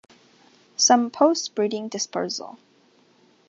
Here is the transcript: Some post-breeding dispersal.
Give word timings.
Some 0.77 1.11
post-breeding 1.11 1.87
dispersal. 1.89 2.57